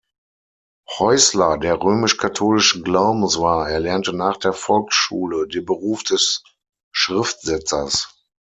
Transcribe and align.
Häussler, 0.97 1.59
der 1.59 1.79
römisch-katholischen 1.79 2.83
Glaubens 2.83 3.37
war, 3.39 3.69
erlernte 3.69 4.13
nach 4.13 4.35
der 4.37 4.51
Volksschule 4.51 5.47
den 5.47 5.63
Beruf 5.63 6.01
des 6.03 6.43
Schriftsetzers. 6.91 8.11